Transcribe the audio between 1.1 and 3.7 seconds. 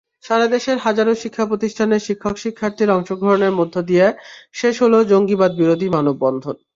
শিক্ষাপ্রতিষ্ঠানে শিক্ষক–শিক্ষার্থীর অংশগ্রহণের